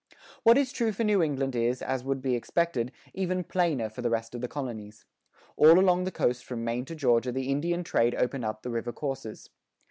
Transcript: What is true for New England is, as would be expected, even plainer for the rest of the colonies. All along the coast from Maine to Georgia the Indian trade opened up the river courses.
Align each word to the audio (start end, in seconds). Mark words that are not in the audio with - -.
What 0.41 0.57
is 0.57 0.71
true 0.71 0.91
for 0.93 1.03
New 1.03 1.21
England 1.21 1.55
is, 1.55 1.79
as 1.79 2.03
would 2.03 2.23
be 2.23 2.33
expected, 2.33 2.91
even 3.13 3.43
plainer 3.43 3.87
for 3.87 4.01
the 4.01 4.09
rest 4.09 4.33
of 4.33 4.41
the 4.41 4.47
colonies. 4.47 5.05
All 5.57 5.79
along 5.79 6.05
the 6.05 6.11
coast 6.11 6.43
from 6.43 6.63
Maine 6.63 6.85
to 6.85 6.95
Georgia 6.95 7.31
the 7.31 7.49
Indian 7.51 7.83
trade 7.83 8.15
opened 8.15 8.45
up 8.45 8.63
the 8.63 8.71
river 8.71 8.93
courses. 8.93 9.51